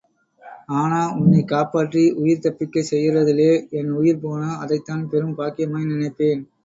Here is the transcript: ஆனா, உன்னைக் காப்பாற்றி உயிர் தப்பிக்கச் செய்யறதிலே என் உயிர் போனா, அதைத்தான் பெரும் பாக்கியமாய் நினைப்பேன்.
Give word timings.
ஆனா, 0.73 1.15
உன்னைக் 1.15 1.47
காப்பாற்றி 1.47 2.11
உயிர் 2.13 2.39
தப்பிக்கச் 2.39 2.89
செய்யறதிலே 2.91 3.51
என் 3.71 3.91
உயிர் 3.91 4.19
போனா, 4.19 4.57
அதைத்தான் 4.57 5.09
பெரும் 5.09 5.37
பாக்கியமாய் 5.37 5.91
நினைப்பேன். 5.91 6.43